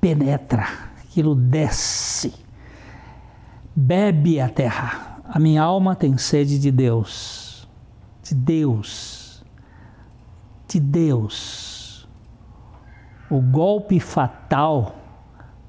penetra, 0.00 0.66
aquilo 1.04 1.36
desce, 1.36 2.34
bebe 3.76 4.40
a 4.40 4.48
terra 4.48 5.10
a 5.32 5.38
minha 5.38 5.62
alma 5.62 5.94
tem 5.94 6.18
sede 6.18 6.58
de 6.58 6.72
Deus, 6.72 7.68
de 8.24 8.34
Deus, 8.34 9.44
de 10.66 10.80
Deus. 10.80 12.08
O 13.30 13.40
golpe 13.40 14.00
fatal 14.00 14.96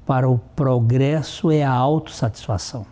para 0.08 0.28
o 0.28 0.40
progresso 0.40 1.52
é 1.52 1.62
a 1.62 1.70
autossatisfação. 1.72 2.88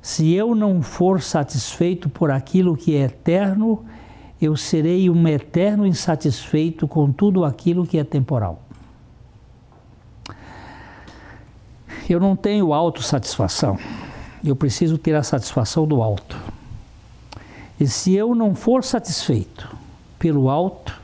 Se 0.00 0.32
eu 0.32 0.54
não 0.54 0.80
for 0.80 1.20
satisfeito 1.20 2.08
por 2.08 2.30
aquilo 2.30 2.74
que 2.74 2.96
é 2.96 3.02
eterno, 3.02 3.84
eu 4.40 4.56
serei 4.56 5.08
um 5.08 5.26
eterno 5.26 5.86
insatisfeito 5.86 6.86
com 6.86 7.10
tudo 7.10 7.44
aquilo 7.44 7.86
que 7.86 7.98
é 7.98 8.04
temporal. 8.04 8.60
Eu 12.08 12.20
não 12.20 12.36
tenho 12.36 12.72
autossatisfação. 12.72 13.78
Eu 14.44 14.54
preciso 14.54 14.98
ter 14.98 15.14
a 15.16 15.22
satisfação 15.22 15.86
do 15.86 16.02
alto. 16.02 16.36
E 17.80 17.86
se 17.86 18.14
eu 18.14 18.34
não 18.34 18.54
for 18.54 18.84
satisfeito 18.84 19.76
pelo 20.18 20.48
alto, 20.48 20.98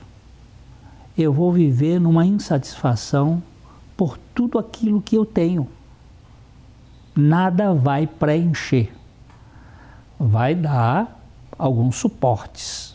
eu 1.16 1.32
vou 1.32 1.52
viver 1.52 1.98
numa 1.98 2.24
insatisfação 2.24 3.42
por 3.96 4.16
tudo 4.34 4.58
aquilo 4.58 5.02
que 5.02 5.16
eu 5.16 5.24
tenho. 5.24 5.68
Nada 7.14 7.74
vai 7.74 8.06
preencher. 8.06 8.92
Vai 10.18 10.54
dar 10.54 11.20
alguns 11.58 11.96
suportes. 11.96 12.91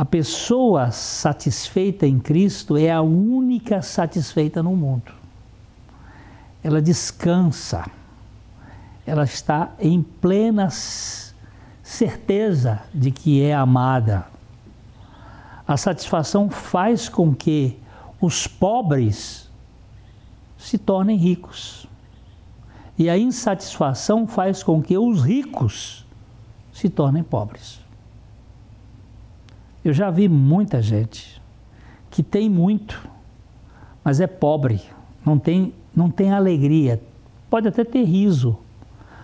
A 0.00 0.04
pessoa 0.06 0.90
satisfeita 0.92 2.06
em 2.06 2.18
Cristo 2.18 2.74
é 2.78 2.90
a 2.90 3.02
única 3.02 3.82
satisfeita 3.82 4.62
no 4.62 4.74
mundo. 4.74 5.12
Ela 6.64 6.80
descansa, 6.80 7.84
ela 9.06 9.24
está 9.24 9.72
em 9.78 10.02
plena 10.02 10.70
certeza 11.82 12.80
de 12.94 13.10
que 13.10 13.42
é 13.42 13.54
amada. 13.54 14.26
A 15.68 15.76
satisfação 15.76 16.48
faz 16.48 17.06
com 17.06 17.34
que 17.34 17.78
os 18.22 18.46
pobres 18.46 19.50
se 20.56 20.78
tornem 20.78 21.18
ricos. 21.18 21.86
E 22.96 23.10
a 23.10 23.18
insatisfação 23.18 24.26
faz 24.26 24.62
com 24.62 24.80
que 24.80 24.96
os 24.96 25.22
ricos 25.22 26.06
se 26.72 26.88
tornem 26.88 27.22
pobres. 27.22 27.89
Eu 29.84 29.92
já 29.92 30.10
vi 30.10 30.28
muita 30.28 30.82
gente 30.82 31.40
que 32.10 32.22
tem 32.22 32.50
muito, 32.50 33.08
mas 34.04 34.20
é 34.20 34.26
pobre, 34.26 34.82
não 35.24 35.38
tem, 35.38 35.72
não 35.94 36.10
tem 36.10 36.32
alegria. 36.32 37.00
Pode 37.48 37.68
até 37.68 37.84
ter 37.84 38.04
riso, 38.04 38.58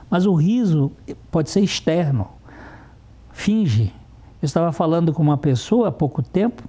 mas 0.08 0.26
o 0.26 0.34
riso 0.34 0.90
pode 1.30 1.50
ser 1.50 1.60
externo 1.60 2.36
finge. 3.36 3.92
Eu 4.40 4.46
estava 4.46 4.72
falando 4.72 5.12
com 5.12 5.22
uma 5.22 5.36
pessoa 5.36 5.88
há 5.88 5.92
pouco 5.92 6.22
tempo 6.22 6.62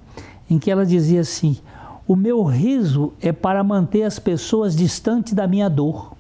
em 0.49 0.59
que 0.59 0.69
ela 0.69 0.85
dizia 0.85 1.21
assim: 1.21 1.57
o 2.05 2.15
meu 2.15 2.43
riso 2.43 3.13
é 3.21 3.31
para 3.31 3.63
manter 3.63 4.03
as 4.03 4.19
pessoas 4.19 4.75
distantes 4.75 5.33
da 5.33 5.47
minha 5.47 5.69
dor. 5.69 6.13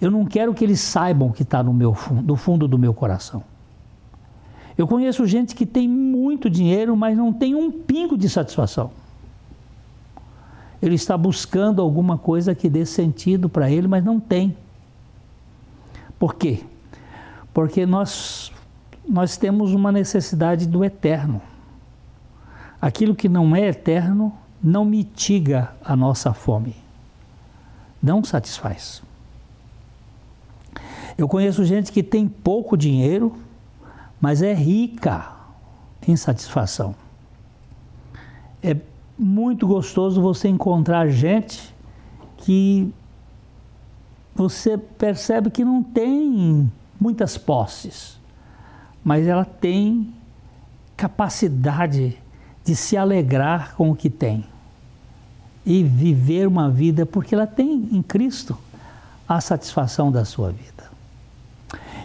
Eu 0.00 0.10
não 0.10 0.24
quero 0.24 0.54
que 0.54 0.64
eles 0.64 0.80
saibam 0.80 1.30
que 1.30 1.42
está 1.42 1.62
no 1.62 1.72
meu 1.72 1.92
fundo, 1.92 2.22
no 2.22 2.36
fundo 2.36 2.66
do 2.66 2.78
meu 2.78 2.94
coração. 2.94 3.42
Eu 4.78 4.86
conheço 4.86 5.26
gente 5.26 5.56
que 5.56 5.66
tem 5.66 5.88
muito 5.88 6.48
dinheiro, 6.48 6.96
mas 6.96 7.16
não 7.16 7.32
tem 7.32 7.56
um 7.56 7.68
pingo 7.70 8.16
de 8.16 8.28
satisfação. 8.28 8.92
Ele 10.80 10.94
está 10.94 11.18
buscando 11.18 11.82
alguma 11.82 12.16
coisa 12.16 12.54
que 12.54 12.70
dê 12.70 12.86
sentido 12.86 13.48
para 13.48 13.68
ele, 13.68 13.88
mas 13.88 14.04
não 14.04 14.20
tem. 14.20 14.56
Por 16.16 16.36
quê? 16.36 16.60
Porque 17.52 17.84
nós 17.84 18.52
nós 19.08 19.36
temos 19.38 19.72
uma 19.72 19.90
necessidade 19.90 20.66
do 20.68 20.84
eterno. 20.84 21.40
Aquilo 22.80 23.14
que 23.14 23.28
não 23.28 23.56
é 23.56 23.68
eterno 23.68 24.32
não 24.62 24.84
mitiga 24.84 25.72
a 25.82 25.96
nossa 25.96 26.32
fome, 26.34 26.76
não 28.02 28.22
satisfaz. 28.22 29.02
Eu 31.16 31.26
conheço 31.26 31.64
gente 31.64 31.90
que 31.90 32.02
tem 32.02 32.28
pouco 32.28 32.76
dinheiro, 32.76 33.34
mas 34.20 34.42
é 34.42 34.52
rica 34.54 35.32
em 36.06 36.16
satisfação. 36.16 36.94
É 38.62 38.76
muito 39.18 39.66
gostoso 39.66 40.20
você 40.20 40.48
encontrar 40.48 41.08
gente 41.08 41.74
que 42.38 42.92
você 44.34 44.78
percebe 44.78 45.50
que 45.50 45.64
não 45.64 45.82
tem 45.82 46.70
muitas 47.00 47.36
posses, 47.36 48.18
mas 49.04 49.26
ela 49.26 49.44
tem 49.44 50.12
capacidade 50.96 52.16
de 52.64 52.76
se 52.76 52.96
alegrar 52.96 53.74
com 53.74 53.90
o 53.90 53.96
que 53.96 54.10
tem 54.10 54.44
e 55.64 55.82
viver 55.82 56.46
uma 56.46 56.70
vida 56.70 57.04
porque 57.04 57.34
ela 57.34 57.46
tem 57.46 57.88
em 57.92 58.02
Cristo 58.02 58.58
a 59.28 59.40
satisfação 59.40 60.10
da 60.10 60.24
sua 60.24 60.50
vida. 60.50 60.90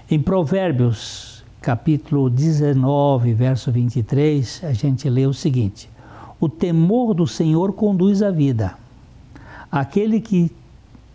Em 0.10 0.22
Provérbios, 0.22 1.33
capítulo 1.64 2.30
19, 2.30 3.34
verso 3.34 3.72
23, 3.72 4.66
a 4.66 4.74
gente 4.74 5.10
lê 5.10 5.26
o 5.26 5.34
seguinte: 5.34 5.90
O 6.38 6.50
temor 6.50 7.14
do 7.14 7.26
Senhor 7.26 7.72
conduz 7.72 8.22
a 8.22 8.30
vida. 8.30 8.78
Aquele 9.72 10.20
que 10.20 10.52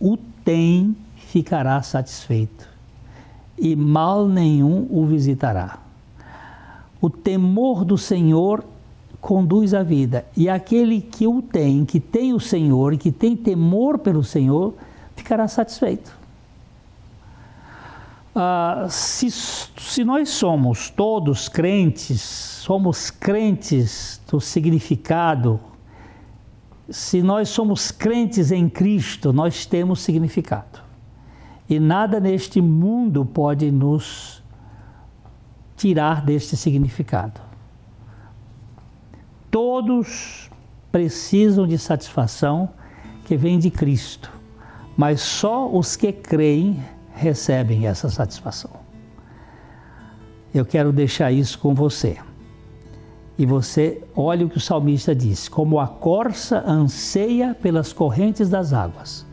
o 0.01 0.17
tem 0.17 0.97
ficará 1.17 1.83
satisfeito 1.83 2.67
e 3.59 3.77
mal 3.77 4.27
nenhum 4.27 4.89
o 4.91 5.05
visitará. 5.05 5.81
O 6.99 7.11
temor 7.11 7.85
do 7.85 7.99
Senhor 7.99 8.65
conduz 9.21 9.75
a 9.75 9.83
vida, 9.83 10.25
e 10.35 10.49
aquele 10.49 11.03
que 11.03 11.27
o 11.27 11.43
tem, 11.43 11.85
que 11.85 12.01
tem 12.01 12.33
o 12.33 12.41
Senhor 12.41 12.97
que 12.97 13.13
tem 13.13 13.37
temor 13.37 13.99
pelo 13.99 14.25
Senhor, 14.25 14.75
ficará 15.15 15.47
satisfeito. 15.47 16.18
Ah, 18.41 18.87
se, 18.89 19.33
se 19.33 20.05
nós 20.05 20.29
somos 20.29 20.91
todos 20.91 21.49
crentes, 21.49 22.21
somos 22.21 23.11
crentes 23.11 24.23
do 24.31 24.41
significado, 24.41 25.59
se 26.89 27.21
nós 27.21 27.49
somos 27.49 27.91
crentes 27.91 28.53
em 28.53 28.69
Cristo, 28.69 29.33
nós 29.33 29.67
temos 29.67 29.99
significado. 29.99 30.81
E 31.69 31.81
nada 31.81 32.21
neste 32.21 32.61
mundo 32.61 33.27
pode 33.27 33.73
nos 33.73 34.41
tirar 35.77 36.25
deste 36.25 36.57
significado. 36.57 37.41
Todos 39.51 40.49
precisam 40.93 41.67
de 41.67 41.77
satisfação 41.77 42.71
que 43.25 43.37
vem 43.37 43.59
de 43.59 43.69
Cristo, 43.69 44.31
mas 44.97 45.21
só 45.23 45.69
os 45.69 45.97
que 45.97 46.13
creem 46.13 46.81
recebem 47.19 47.87
essa 47.87 48.09
satisfação. 48.09 48.71
Eu 50.55 50.65
quero 50.65 50.93
deixar 50.93 51.33
isso 51.33 51.59
com 51.59 51.75
você. 51.75 52.17
E 53.37 53.45
você, 53.45 54.03
olha 54.17 54.47
o 54.47 54.49
que 54.49 54.57
o 54.57 54.61
salmista 54.61 55.15
diz: 55.15 55.49
como 55.49 55.79
a 55.79 55.87
corça 55.87 56.65
anseia 56.67 57.55
pelas 57.61 57.93
correntes 57.93 58.49
das 58.49 58.73
águas, 58.73 59.27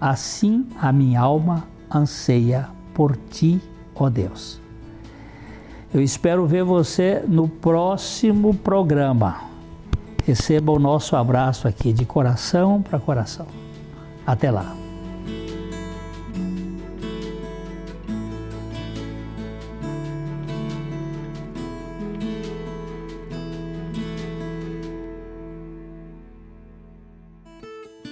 assim 0.00 0.66
a 0.80 0.90
minha 0.92 1.20
alma 1.20 1.68
anseia 1.92 2.68
por 2.94 3.16
ti, 3.16 3.60
ó 3.94 4.08
Deus. 4.08 4.60
Eu 5.92 6.00
espero 6.00 6.46
ver 6.46 6.64
você 6.64 7.22
no 7.28 7.46
próximo 7.46 8.54
programa. 8.54 9.42
Receba 10.24 10.72
o 10.72 10.78
nosso 10.78 11.14
abraço 11.16 11.68
aqui 11.68 11.92
de 11.92 12.06
coração 12.06 12.80
para 12.80 12.98
coração. 12.98 13.46
Até 14.26 14.50
lá. 14.50 14.81